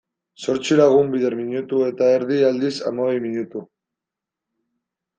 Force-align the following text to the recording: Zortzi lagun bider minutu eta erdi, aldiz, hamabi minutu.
Zortzi 0.45 0.77
lagun 0.79 1.11
bider 1.15 1.35
minutu 1.41 1.83
eta 1.89 2.09
erdi, 2.15 2.41
aldiz, 2.51 2.75
hamabi 2.91 3.23
minutu. 3.29 3.67